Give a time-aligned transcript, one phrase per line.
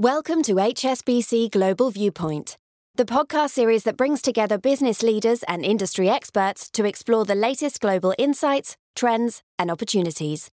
[0.00, 2.56] Welcome to HSBC Global Viewpoint,
[2.96, 7.80] the podcast series that brings together business leaders and industry experts to explore the latest
[7.80, 10.50] global insights, trends, and opportunities.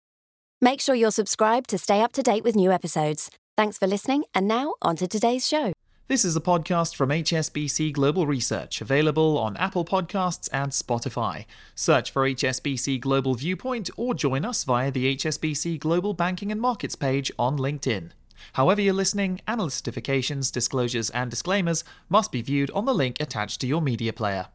[0.60, 3.30] Make sure you're subscribed to stay up to date with new episodes.
[3.56, 5.72] Thanks for listening, and now on to today's show.
[6.08, 11.46] This is a podcast from HSBC Global Research, available on Apple Podcasts and Spotify.
[11.76, 16.96] Search for HSBC Global Viewpoint or join us via the HSBC Global Banking and Markets
[16.96, 18.14] page on LinkedIn.
[18.54, 23.62] However, you're listening, analyst certifications, disclosures, and disclaimers must be viewed on the link attached
[23.62, 24.48] to your media player.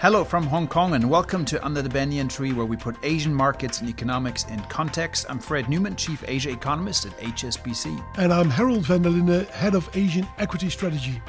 [0.00, 3.34] Hello from Hong Kong and welcome to Under the Banyan Tree, where we put Asian
[3.34, 5.26] markets and economics in context.
[5.28, 8.02] I'm Fred Neumann, Chief Asia Economist at HSBC.
[8.16, 11.20] And I'm Herald van der Linde, Head of Asian Equity Strategy.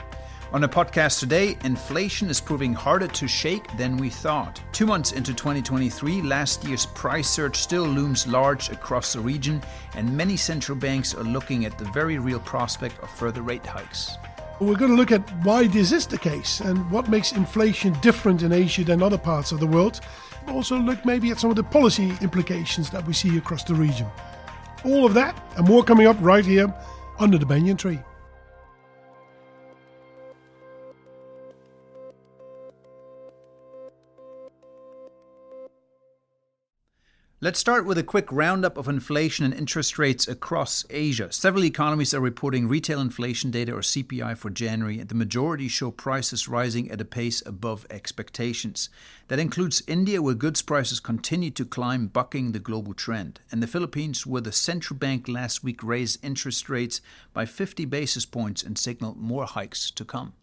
[0.54, 4.62] On the podcast today, inflation is proving harder to shake than we thought.
[4.74, 9.64] Two months into 2023, last year's price surge still looms large across the region,
[9.96, 14.18] and many central banks are looking at the very real prospect of further rate hikes.
[14.60, 18.44] We're going to look at why this is the case and what makes inflation different
[18.44, 20.02] in Asia than other parts of the world.
[20.50, 24.08] Also, look maybe at some of the policy implications that we see across the region.
[24.84, 26.74] All of that and more coming up right here
[27.20, 28.02] under the banyan tree.
[37.44, 41.32] Let's start with a quick roundup of inflation and interest rates across Asia.
[41.32, 45.90] Several economies are reporting retail inflation data or CPI for January, and the majority show
[45.90, 48.92] prices rising at a pace above expectations.
[49.28, 53.66] That includes India, where goods prices continue to climb, bucking the global trend, and the
[53.66, 57.02] Philippines, where the central bank last week raised interest rates
[57.34, 60.34] by 50 basis points and signaled more hikes to come.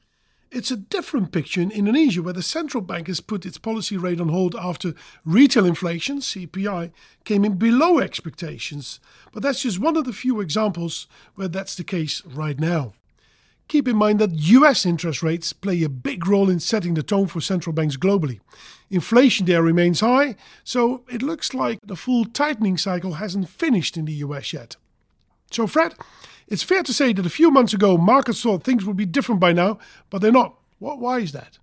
[0.50, 4.20] It's a different picture in Indonesia, where the central bank has put its policy rate
[4.20, 6.90] on hold after retail inflation, CPI,
[7.24, 8.98] came in below expectations.
[9.32, 12.94] But that's just one of the few examples where that's the case right now.
[13.68, 17.26] Keep in mind that US interest rates play a big role in setting the tone
[17.26, 18.40] for central banks globally.
[18.88, 24.06] Inflation there remains high, so it looks like the full tightening cycle hasn't finished in
[24.06, 24.76] the US yet.
[25.50, 25.94] So, Fred,
[26.48, 29.40] it's fair to say that a few months ago, markets thought things would be different
[29.40, 29.78] by now,
[30.10, 30.56] but they're not.
[30.78, 31.58] What, why is that?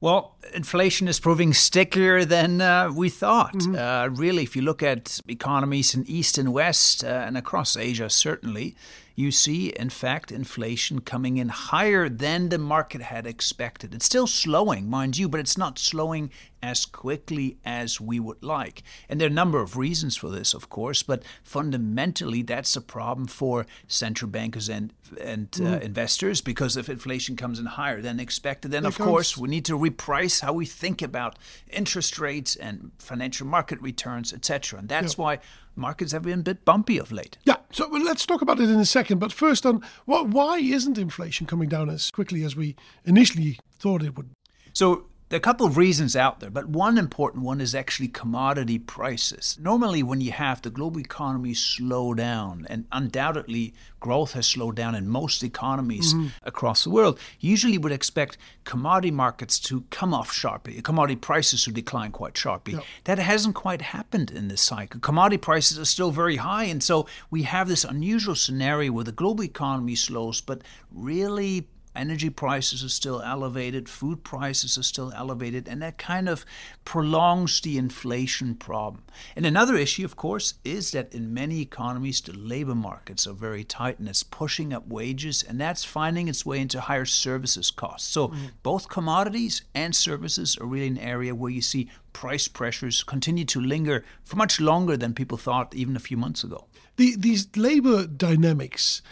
[0.00, 3.54] Well, inflation is proving stickier than uh, we thought.
[3.54, 3.76] Mm-hmm.
[3.76, 8.10] Uh, really, if you look at economies in East and West uh, and across Asia,
[8.10, 8.76] certainly,
[9.16, 13.94] you see, in fact, inflation coming in higher than the market had expected.
[13.94, 16.30] It's still slowing, mind you, but it's not slowing
[16.62, 18.82] as quickly as we would like.
[19.08, 22.80] And there are a number of reasons for this, of course, but fundamentally, that's a
[22.82, 25.80] problem for central bankers and and uh, mm.
[25.82, 29.78] investors because if inflation comes in higher than expected, then of course we need to
[29.78, 31.38] reprice how we think about
[31.70, 34.80] interest rates and financial market returns, etc.
[34.80, 35.22] And that's yeah.
[35.22, 35.38] why
[35.76, 37.38] markets have been a bit bumpy of late.
[37.44, 39.18] Yeah, so let's talk about it in a second.
[39.18, 44.02] But first, on what, why isn't inflation coming down as quickly as we initially thought
[44.02, 44.30] it would?
[44.72, 48.06] So there are a couple of reasons out there, but one important one is actually
[48.06, 49.58] commodity prices.
[49.60, 54.94] Normally, when you have the global economy slow down, and undoubtedly growth has slowed down
[54.94, 56.28] in most economies mm-hmm.
[56.44, 61.64] across the world, you usually would expect commodity markets to come off sharply, commodity prices
[61.64, 62.74] to decline quite sharply.
[62.74, 62.84] Yep.
[63.04, 65.00] That hasn't quite happened in this cycle.
[65.00, 69.10] Commodity prices are still very high, and so we have this unusual scenario where the
[69.10, 71.66] global economy slows, but really
[71.96, 76.44] energy prices are still elevated, food prices are still elevated, and that kind of
[76.84, 79.04] prolongs the inflation problem.
[79.34, 83.64] And another issue, of course, is that in many economies, the labor markets are very
[83.64, 88.08] tight and it's pushing up wages, and that's finding its way into higher services costs.
[88.08, 88.50] So mm.
[88.62, 93.60] both commodities and services are really an area where you see price pressures continue to
[93.60, 96.66] linger for much longer than people thought even a few months ago.
[96.96, 99.02] The, these labor dynamics,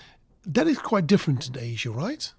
[0.47, 2.33] that is quite different in Asia, right?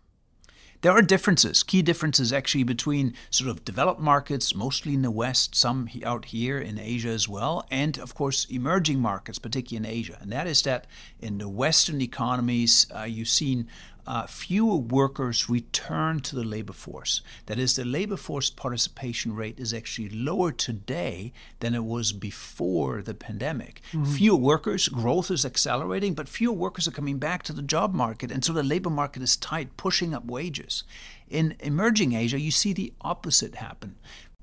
[0.85, 5.55] There are differences, key differences actually between sort of developed markets, mostly in the West,
[5.55, 10.19] some out here in Asia as well, and of course emerging markets, particularly in Asia.
[10.21, 10.85] And that is that
[11.19, 13.67] in the Western economies, uh, you've seen
[14.07, 17.21] uh, fewer workers return to the labor force.
[17.47, 23.01] That is, the labor force participation rate is actually lower today than it was before
[23.01, 23.81] the pandemic.
[23.91, 24.13] Mm-hmm.
[24.13, 28.31] Fewer workers, growth is accelerating, but fewer workers are coming back to the job market,
[28.31, 30.83] and so the labor market is tight, pushing up wages.
[31.27, 33.95] In emerging Asia, you see the opposite happen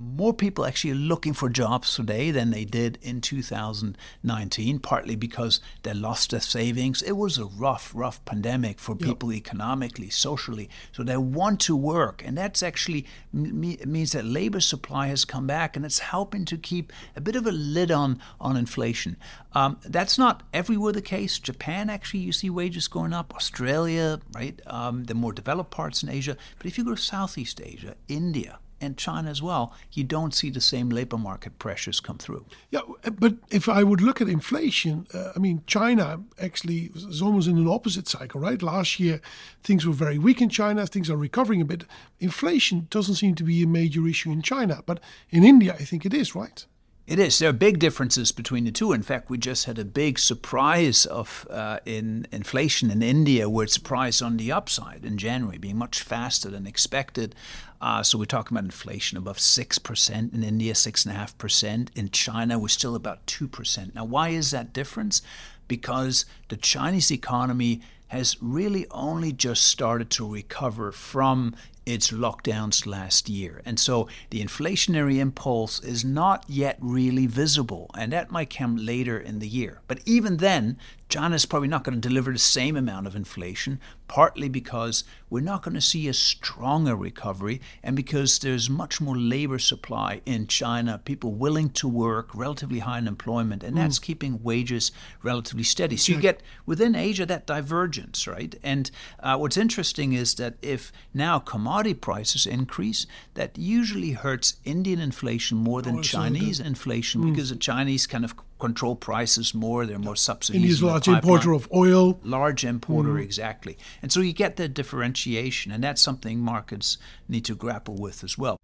[0.02, 5.94] more people actually looking for jobs today than they did in 2019, partly because they
[5.94, 7.02] lost their savings.
[7.02, 9.08] It was a rough, rough pandemic for yep.
[9.08, 10.68] people economically, socially.
[10.92, 12.22] So they want to work.
[12.24, 16.58] And that's actually me- means that labor supply has come back and it's helping to
[16.58, 19.16] keep a bit of a lid on, on inflation.
[19.54, 21.38] Um, that's not everywhere the case.
[21.38, 23.34] Japan, actually, you see wages going up.
[23.34, 24.60] Australia, right?
[24.66, 26.36] Um, the more developed parts in Asia.
[26.58, 30.50] But if you go to Southeast Asia, India, and China as well, you don't see
[30.50, 32.44] the same labor market pressures come through.
[32.70, 32.80] Yeah,
[33.18, 37.56] but if I would look at inflation, uh, I mean, China actually is almost in
[37.56, 38.60] an opposite cycle, right?
[38.60, 39.20] Last year,
[39.62, 41.84] things were very weak in China, things are recovering a bit.
[42.20, 45.00] Inflation doesn't seem to be a major issue in China, but
[45.30, 46.66] in India, I think it is, right?
[47.04, 47.40] It is.
[47.40, 48.92] There are big differences between the two.
[48.92, 53.64] In fact, we just had a big surprise of uh, in inflation in India, where
[53.64, 57.34] it surprised on the upside in January, being much faster than expected.
[57.82, 61.36] Uh, so we're talking about inflation above six percent in India, six and a half
[61.36, 62.58] percent in China.
[62.58, 63.94] We're still about two percent.
[63.94, 65.20] Now, why is that difference?
[65.66, 73.28] Because the Chinese economy has really only just started to recover from its lockdowns last
[73.28, 73.62] year.
[73.64, 79.18] And so the inflationary impulse is not yet really visible, and that might come later
[79.18, 79.80] in the year.
[79.88, 83.80] But even then, China is probably not going to deliver the same amount of inflation,
[84.12, 89.16] partly because we're not going to see a stronger recovery and because there's much more
[89.16, 94.02] labor supply in China, people willing to work, relatively high unemployment, and that's mm.
[94.02, 94.92] keeping wages
[95.22, 95.96] relatively steady.
[95.96, 98.54] So you get within Asia that divergence, right?
[98.62, 105.00] And uh, what's interesting is that if now commodity prices increase, that usually hurts Indian
[105.00, 107.30] inflation more than oh, Chinese inflation mm.
[107.30, 109.84] because the Chinese kind of control prices more.
[109.84, 110.62] They're more subsidies.
[110.62, 112.20] India's a large importer of oil.
[112.22, 113.22] Large importer, mm.
[113.22, 113.76] exactly.
[114.00, 116.96] And so you get the differentiation, and that's something markets
[117.28, 118.56] need to grapple with as well.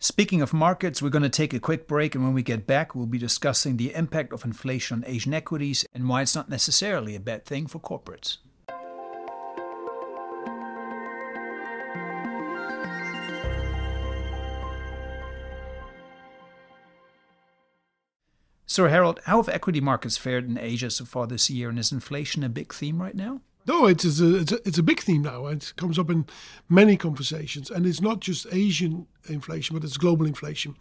[0.00, 2.94] Speaking of markets, we're going to take a quick break, and when we get back,
[2.94, 7.14] we'll be discussing the impact of inflation on Asian equities and why it's not necessarily
[7.14, 8.38] a bad thing for corporates.
[18.74, 21.92] So, Herald, how have equity markets fared in Asia so far this year, and is
[21.92, 23.40] inflation a big theme right now?
[23.68, 25.46] No, it's a, it's a, it's a big theme now.
[25.46, 26.26] It comes up in
[26.68, 30.74] many conversations, and it's not just Asian inflation, but it's global inflation.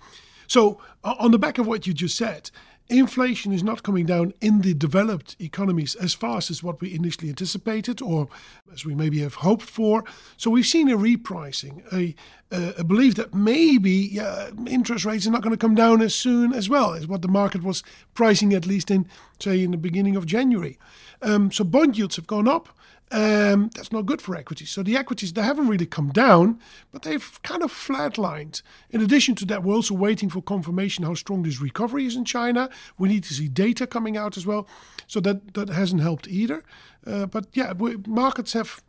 [0.48, 2.50] So, on the back of what you just said,
[2.90, 7.30] inflation is not coming down in the developed economies as fast as what we initially
[7.30, 8.28] anticipated or
[8.72, 10.04] as we maybe have hoped for.
[10.38, 12.16] So we've seen a repricing, a,
[12.52, 16.54] a belief that maybe uh, interest rates are not going to come down as soon
[16.54, 19.08] as well as what the market was pricing, at least in,
[19.40, 20.78] say, in the beginning of January.
[21.22, 22.70] Um, so bond yields have gone up.
[23.14, 24.72] Um, that's not good for equities.
[24.72, 26.60] So the equities, they haven't really come down,
[26.92, 28.64] but they've kind of flatlined.
[28.90, 32.26] In addition to that, we're also waiting for confirmation how strong this recovery is in
[32.26, 32.72] China.
[32.98, 34.68] We need to see data coming out as well.
[35.06, 36.64] So that, that hasn't helped either.
[37.06, 38.82] Uh, but yeah, we, markets have,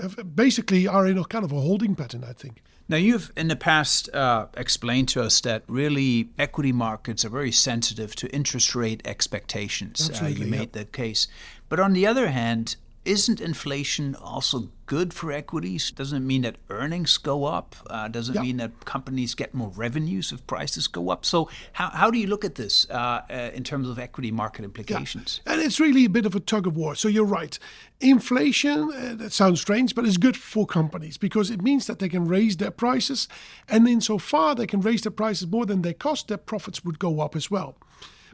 [0.00, 2.62] have basically are in a kind of a holding pattern, I think.
[2.86, 7.52] Now, you've in the past uh, explained to us that really equity markets are very
[7.52, 10.10] sensitive to interest rate expectations.
[10.20, 10.72] Uh, you made yep.
[10.72, 11.28] that case.
[11.70, 15.90] But on the other hand, isn't inflation also good for equities?
[15.90, 17.74] Doesn't it mean that earnings go up?
[17.88, 18.42] Uh, does it yeah.
[18.42, 21.24] mean that companies get more revenues if prices go up?
[21.24, 24.64] So, how, how do you look at this uh, uh, in terms of equity market
[24.64, 25.40] implications?
[25.46, 25.54] Yeah.
[25.54, 26.94] And it's really a bit of a tug of war.
[26.94, 27.58] So, you're right.
[28.00, 32.08] Inflation, uh, that sounds strange, but it's good for companies because it means that they
[32.08, 33.28] can raise their prices.
[33.68, 37.20] And insofar they can raise their prices more than they cost, their profits would go
[37.20, 37.76] up as well.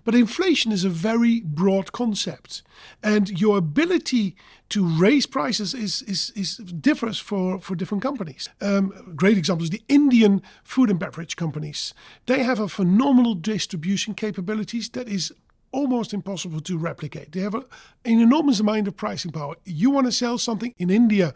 [0.06, 2.62] But inflation is a very broad concept,
[3.02, 4.36] and your ability
[4.68, 8.48] to raise prices is, is, is differs for, for different companies.
[8.60, 11.92] Um, great example is the Indian food and beverage companies.
[12.26, 15.32] They have a phenomenal distribution capabilities that is
[15.72, 17.32] almost impossible to replicate.
[17.32, 17.64] They have a,
[18.04, 19.56] an enormous amount of pricing power.
[19.64, 21.34] You want to sell something in India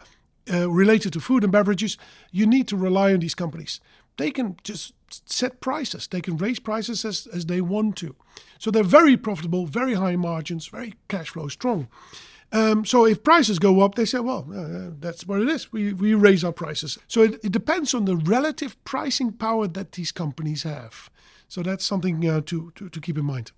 [0.51, 1.97] uh, related to food and beverages,
[2.31, 3.79] you need to rely on these companies.
[4.21, 6.07] They can just set prices.
[6.07, 8.15] They can raise prices as, as they want to.
[8.59, 11.87] So they're very profitable, very high margins, very cash flow strong.
[12.51, 15.73] Um, so if prices go up, they say, well, uh, that's what it is.
[15.73, 16.99] We, we raise our prices.
[17.07, 21.09] So it, it depends on the relative pricing power that these companies have.
[21.47, 23.51] So that's something uh, to, to, to keep in mind.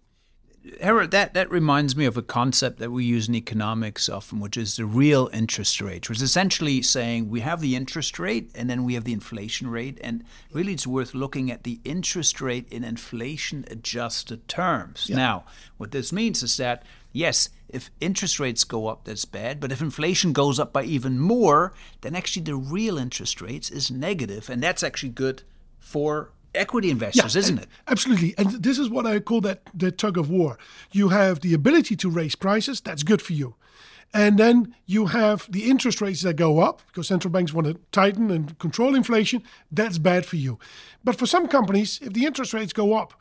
[0.80, 4.56] Herald, that, that reminds me of a concept that we use in economics often, which
[4.56, 8.70] is the real interest rate, which is essentially saying we have the interest rate and
[8.70, 10.00] then we have the inflation rate.
[10.02, 15.08] And really, it's worth looking at the interest rate in inflation adjusted terms.
[15.10, 15.18] Yeah.
[15.18, 15.44] Now,
[15.78, 19.60] what this means is that, yes, if interest rates go up, that's bad.
[19.60, 23.92] But if inflation goes up by even more, then actually the real interest rates is
[23.92, 25.44] negative, and that's actually good
[25.80, 27.68] for equity investors, Yeah, isn't it?
[27.88, 28.36] Absolutely.
[28.38, 30.58] And this is what I call that the tug of war.
[30.92, 33.56] You have the ability to raise prices, that's good for you.
[34.14, 37.80] And then you have the interest rates that go up because central banks want to
[37.92, 39.42] tighten and control inflation.
[39.72, 40.60] That's bad for you.
[41.04, 43.14] But for some companies, if the interest rates go up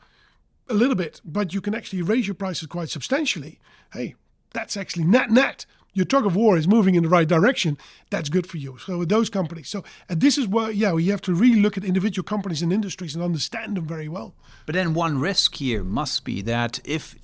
[0.69, 3.59] a little bit, but you can actually raise your prices quite substantially,
[3.91, 4.15] hey,
[4.53, 5.65] that's actually net net.
[5.93, 7.77] Your tug of war is moving in the right direction.
[8.09, 8.77] That's good for you.
[8.79, 9.69] So with those companies.
[9.69, 13.15] So this is where yeah, you have to really look at individual companies and industries
[13.15, 14.33] and understand them very well.
[14.65, 17.15] But then one risk here must be that if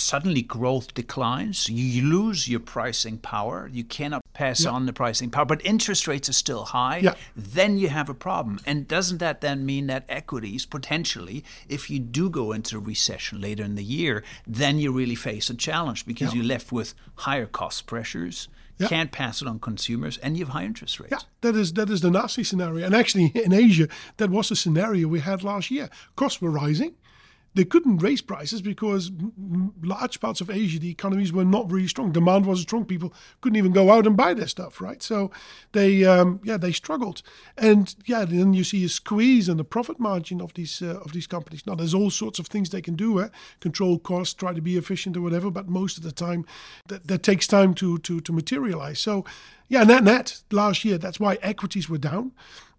[0.00, 3.68] suddenly growth declines, you lose your pricing power.
[3.72, 4.70] You cannot pass Yeah.
[4.70, 6.98] on the pricing power, but interest rates are still high.
[6.98, 7.14] Yeah.
[7.36, 8.60] Then you have a problem.
[8.66, 13.40] And doesn't that then mean that equities potentially, if you do go into a recession
[13.40, 16.36] later in the year, then you really face a challenge because Yeah.
[16.36, 18.48] you're left with higher cost pressures,
[18.88, 21.10] can't pass it on consumers, and you have high interest rates.
[21.10, 22.86] Yeah, that is that is the nasty scenario.
[22.86, 23.88] And actually, in Asia,
[24.18, 25.90] that was the scenario we had last year.
[26.14, 26.94] Costs were rising.
[27.58, 29.10] They couldn't raise prices because
[29.82, 32.12] large parts of Asia, the economies were not really strong.
[32.12, 32.84] Demand wasn't strong.
[32.84, 35.02] People couldn't even go out and buy their stuff, right?
[35.02, 35.32] So
[35.72, 37.20] they, um, yeah, they struggled.
[37.56, 41.10] And yeah, then you see a squeeze on the profit margin of these uh, of
[41.10, 41.66] these companies.
[41.66, 43.28] Now, there's all sorts of things they can do, eh?
[43.58, 45.50] control costs, try to be efficient or whatever.
[45.50, 46.46] But most of the time,
[46.86, 49.00] that, that takes time to to to materialize.
[49.00, 49.24] So
[49.66, 52.30] yeah, net net last year, that's why equities were down.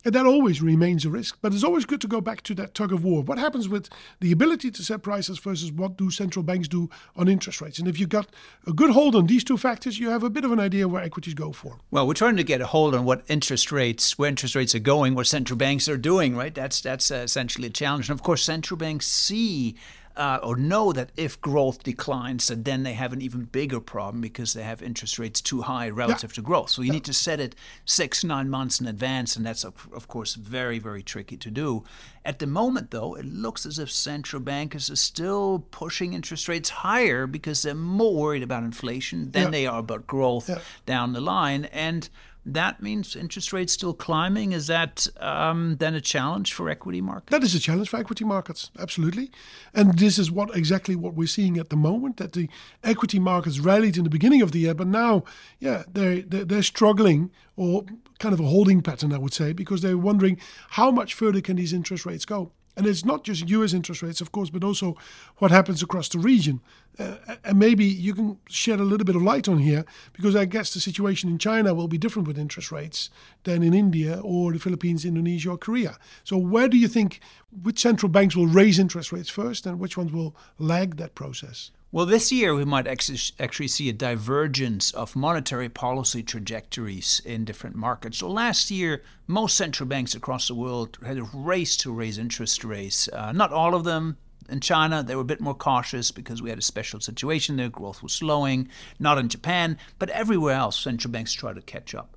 [0.05, 1.37] And that always remains a risk.
[1.41, 3.21] But it's always good to go back to that tug of war.
[3.21, 3.89] What happens with
[4.21, 7.79] the ability to set prices versus what do central banks do on interest rates?
[7.79, 8.27] And if you've got
[8.65, 11.03] a good hold on these two factors, you have a bit of an idea where
[11.03, 11.79] equities go for.
[11.91, 14.79] Well, we're trying to get a hold on what interest rates, where interest rates are
[14.79, 16.55] going, what central banks are doing, right?
[16.55, 18.09] That's that's uh, essentially a challenge.
[18.09, 19.75] And of course, central banks see
[20.19, 24.19] uh, or know that if growth declines, that then they have an even bigger problem
[24.21, 26.69] because they have interest rates too high relative to growth.
[26.69, 30.07] So you need to set it six, nine months in advance, and that's of, of
[30.09, 31.83] course very, very tricky to do.
[32.25, 36.69] At the moment, though, it looks as if central bankers are still pushing interest rates
[36.69, 39.49] higher because they're more worried about inflation than Yeah.
[39.49, 40.59] they are about growth Yeah.
[40.85, 41.65] down the line.
[41.71, 42.09] And
[42.45, 44.53] that means interest rates still climbing.
[44.53, 47.31] Is that um, then a challenge for equity markets?
[47.31, 49.31] That is a challenge for equity markets, absolutely.
[49.73, 52.49] And this is what exactly what we're seeing at the moment that the
[52.83, 55.23] equity markets rallied in the beginning of the year, but now,
[55.59, 57.85] yeah, they're, they're, they're struggling or
[58.19, 60.39] kind of a holding pattern, I would say, because they're wondering
[60.71, 62.51] how much further can these interest rates go.
[62.79, 64.95] And it's not just US interest rates, of course, but also
[65.39, 66.61] what happens across the region.
[66.97, 69.83] Uh, and maybe you can shed a little bit of light on here,
[70.13, 73.09] because I guess the situation in China will be different with interest rates
[73.43, 75.97] than in India or the Philippines, Indonesia, or Korea.
[76.23, 77.19] So, where do you think
[77.51, 81.71] which central banks will raise interest rates first and which ones will lag that process?
[81.91, 87.75] Well, this year we might actually see a divergence of monetary policy trajectories in different
[87.75, 88.19] markets.
[88.19, 92.63] So last year, most central banks across the world had a race to raise interest
[92.63, 93.09] rates.
[93.11, 94.17] Uh, not all of them.
[94.49, 97.69] In China, they were a bit more cautious because we had a special situation there.
[97.69, 98.69] Growth was slowing.
[98.99, 102.15] Not in Japan, but everywhere else, central banks tried to catch up.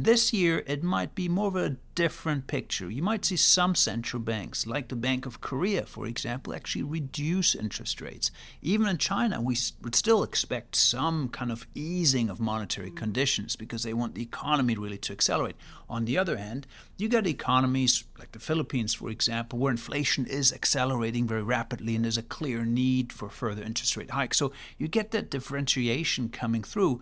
[0.00, 2.88] This year, it might be more of a different picture.
[2.88, 7.56] You might see some central banks, like the Bank of Korea, for example, actually reduce
[7.56, 8.30] interest rates.
[8.62, 12.96] Even in China, we would still expect some kind of easing of monetary mm.
[12.96, 15.56] conditions because they want the economy really to accelerate.
[15.88, 20.52] On the other hand, you got economies like the Philippines, for example, where inflation is
[20.52, 24.36] accelerating very rapidly and there's a clear need for further interest rate hikes.
[24.36, 27.00] So you get that differentiation coming through.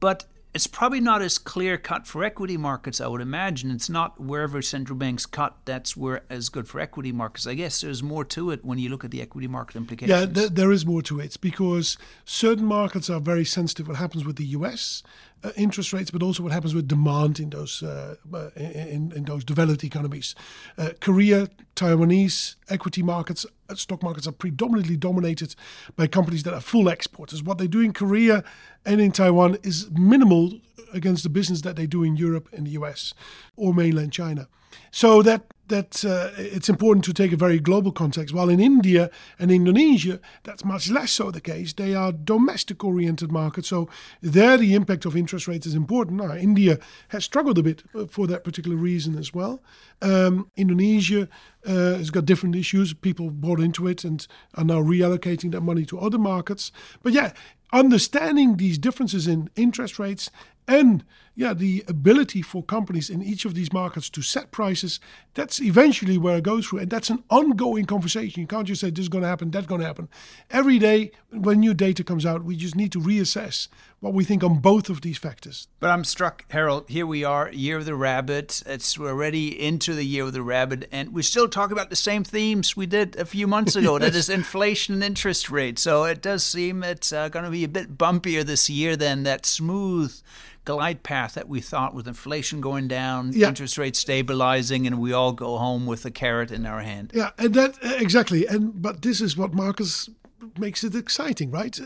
[0.00, 0.24] But
[0.58, 3.70] it's probably not as clear cut for equity markets, I would imagine.
[3.70, 7.46] It's not wherever central banks cut, that's where as good for equity markets.
[7.46, 10.18] I guess there's more to it when you look at the equity market implications.
[10.18, 13.86] Yeah, th- there is more to it because certain markets are very sensitive.
[13.86, 15.04] What happens with the U.S.
[15.44, 19.24] Uh, interest rates, but also what happens with demand in those uh, uh, in, in
[19.24, 20.34] those developed economies.
[20.76, 25.54] Uh, Korea, Taiwanese equity markets, uh, stock markets are predominantly dominated
[25.94, 27.40] by companies that are full exporters.
[27.40, 28.42] What they do in Korea
[28.84, 30.58] and in Taiwan is minimal
[30.92, 33.14] against the business that they do in Europe and the U.S.
[33.54, 34.48] or mainland China.
[34.90, 38.34] So that that uh, it's important to take a very global context.
[38.34, 41.72] While in India and Indonesia, that's much less so the case.
[41.72, 43.88] They are domestic-oriented markets, so
[44.20, 46.18] there the impact of interest rates is important.
[46.18, 49.62] Now, India has struggled a bit uh, for that particular reason as well.
[50.02, 51.28] Um, Indonesia
[51.66, 52.94] uh, has got different issues.
[52.94, 56.72] People bought into it and are now reallocating that money to other markets.
[57.02, 57.32] But yeah,
[57.72, 60.30] understanding these differences in interest rates
[60.66, 61.04] and
[61.38, 64.98] yeah, the ability for companies in each of these markets to set prices,
[65.34, 66.80] that's eventually where it goes through.
[66.80, 68.40] And that's an ongoing conversation.
[68.40, 70.08] You can't just say this is going to happen, that's going to happen.
[70.50, 73.68] Every day when new data comes out, we just need to reassess
[74.00, 75.68] what we think on both of these factors.
[75.78, 76.86] But I'm struck, Herald.
[76.88, 78.60] Here we are, Year of the Rabbit.
[78.66, 81.96] It's we're already into the Year of the Rabbit, and we still talk about the
[81.96, 83.92] same themes we did a few months ago.
[83.92, 84.02] yes.
[84.02, 85.82] That is inflation and interest rates.
[85.82, 89.22] So it does seem it's uh, going to be a bit bumpier this year than
[89.22, 90.20] that smooth
[90.68, 93.48] glide path that we thought with inflation going down, yeah.
[93.48, 97.10] interest rates stabilizing, and we all go home with a carrot in our hand.
[97.14, 98.46] Yeah, and that exactly.
[98.46, 100.10] And but this is what Marcus
[100.58, 101.80] makes it exciting, right?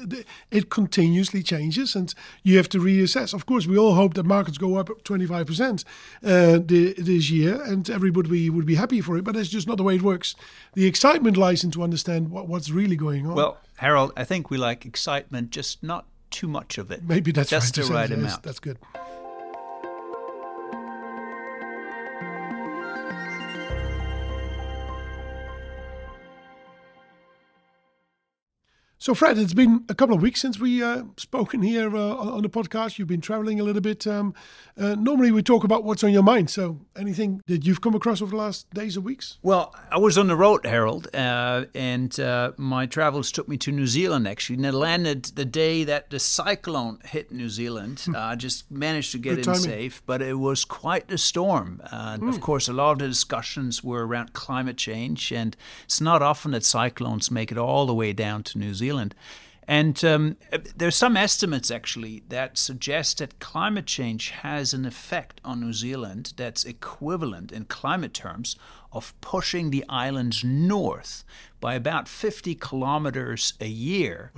[0.51, 2.13] It continuously changes, and
[2.43, 3.33] you have to reassess.
[3.33, 5.85] Of course, we all hope that markets go up 25%
[6.25, 9.23] uh, this year, and everybody would be happy for it.
[9.23, 10.35] But that's just not the way it works.
[10.75, 13.37] The excitement lies in to understand what, what's really going on.
[13.37, 17.05] Well, Herald, I think we like excitement, just not too much of it.
[17.05, 17.87] Maybe that's just right.
[17.87, 18.43] the right amount.
[18.43, 18.79] That's good.
[29.03, 32.43] So, Fred, it's been a couple of weeks since we uh, spoken here uh, on
[32.43, 33.01] the podcast.
[33.01, 34.07] You've been traveling a little bit.
[34.07, 34.33] Um,
[34.79, 36.51] uh, normally, we talk about what's on your mind.
[36.51, 39.39] So, anything that you've come across over the last days or weeks?
[39.43, 43.73] Well, I was on the road, Herald, uh, and uh, my travels took me to
[43.73, 44.29] New Zealand.
[44.29, 48.03] Actually, and I landed the day that the cyclone hit New Zealand.
[48.05, 48.15] Hmm.
[48.15, 49.63] I just managed to get Good in timing.
[49.63, 51.83] safe, but it was quite a storm.
[51.93, 52.29] Mm.
[52.29, 55.57] Of course, a lot of the discussions were around climate change, and
[55.87, 58.92] it's not often that cyclones make it all the way down to New Zealand.
[58.93, 59.15] Zealand.
[59.69, 60.37] And um,
[60.77, 66.33] there's some estimates actually that suggest that climate change has an effect on New Zealand
[66.37, 68.57] that's equivalent in climate terms
[68.93, 71.25] of pushing the islands north
[71.61, 74.33] by about 50 kilometers a year.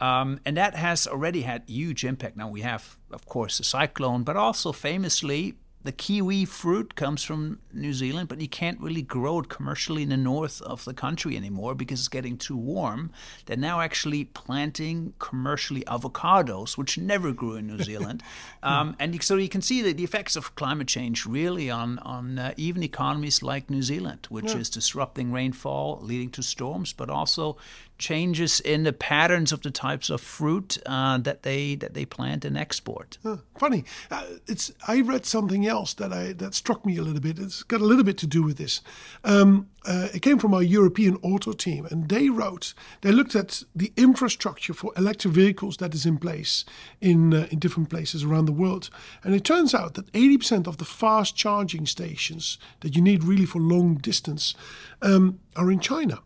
[0.00, 2.36] Um, and that has already had huge impact.
[2.36, 7.60] Now we have, of course, the cyclone, but also famously the kiwi fruit comes from
[7.72, 11.36] New Zealand, but you can't really grow it commercially in the north of the country
[11.36, 13.12] anymore because it's getting too warm.
[13.46, 18.22] They're now actually planting commercially avocados, which never grew in New Zealand.
[18.62, 22.38] um, and so you can see the, the effects of climate change really on, on
[22.38, 24.58] uh, even economies like New Zealand, which yeah.
[24.58, 27.56] is disrupting rainfall, leading to storms, but also
[27.98, 32.44] changes in the patterns of the types of fruit uh, that they that they plant
[32.44, 33.18] and export.
[33.22, 37.20] Huh, funny, uh, it's I read something else that I that struck me a little
[37.20, 37.38] bit.
[37.38, 38.80] It's got a little bit to do with this.
[39.24, 43.62] Um, uh, it came from our European auto team, and they wrote they looked at
[43.74, 46.64] the infrastructure for electric vehicles that is in place
[47.00, 48.90] in uh, in different places around the world,
[49.24, 53.46] and it turns out that 80% of the fast charging stations that you need really
[53.46, 54.54] for long distance
[55.02, 56.20] um, are in China.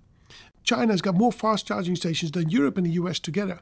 [0.64, 3.60] China's got more fast charging stations than Europe and the US together.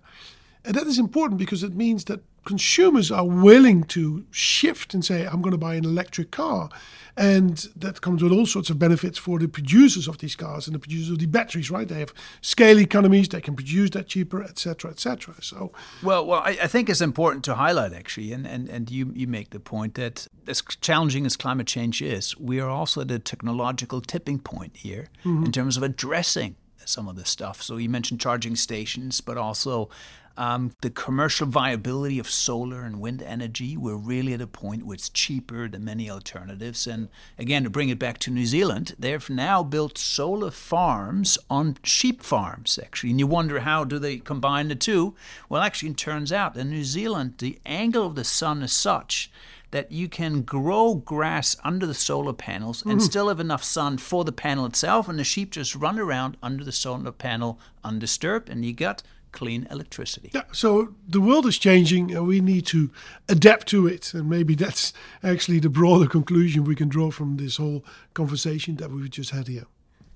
[0.64, 5.26] And that is important because it means that consumers are willing to shift and say,
[5.26, 6.68] I'm going to buy an electric car.
[7.16, 10.74] And that comes with all sorts of benefits for the producers of these cars and
[10.74, 11.86] the producers of the batteries, right?
[11.86, 15.34] They have scale economies, they can produce that cheaper, etc., etc.
[15.42, 19.12] So, well, well, I, I, think it's important to highlight actually, and, and, and you,
[19.14, 23.10] you make the point that as challenging as climate change is, we are also at
[23.10, 25.44] a technological tipping point here mm-hmm.
[25.44, 26.56] in terms of addressing
[26.88, 27.62] some of this stuff.
[27.62, 29.90] So you mentioned charging stations, but also
[30.36, 33.76] um, the commercial viability of solar and wind energy.
[33.76, 36.86] We're really at a point where it's cheaper than many alternatives.
[36.86, 41.76] And again, to bring it back to New Zealand, they've now built solar farms on
[41.82, 43.10] sheep farms, actually.
[43.10, 45.14] And you wonder how do they combine the two?
[45.48, 49.30] Well, actually, it turns out in New Zealand, the angle of the sun is such
[49.70, 53.00] that you can grow grass under the solar panels and mm-hmm.
[53.00, 56.64] still have enough sun for the panel itself, and the sheep just run around under
[56.64, 59.02] the solar panel undisturbed, and you got
[59.33, 60.30] clean electricity.
[60.35, 62.90] Yeah, so the world is changing and we need to
[63.28, 64.12] adapt to it.
[64.14, 68.90] And maybe that's actually the broader conclusion we can draw from this whole conversation that
[68.90, 69.66] we've just had here.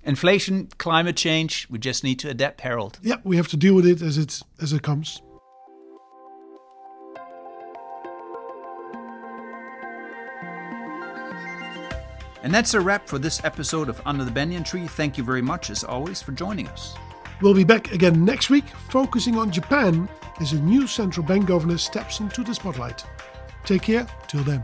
[0.03, 2.99] Inflation, climate change, we just need to adapt, Herald.
[3.03, 5.23] Yeah, we have to deal with it as it as it comes.
[12.45, 14.87] And that's a wrap for this episode of Under the Banyan Tree.
[14.87, 16.95] Thank you very much, as always, for joining us.
[17.41, 20.07] We'll be back again next week, focusing on Japan
[20.41, 23.03] as a new central bank governor steps into the spotlight.
[23.65, 24.63] Take care, till then.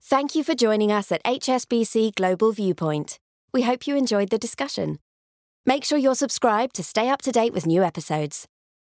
[0.00, 3.18] Thank you for joining us at HSBC Global Viewpoint.
[3.52, 5.00] We hope you enjoyed the discussion.
[5.68, 8.48] Make sure you're subscribed to stay up to date with new episodes.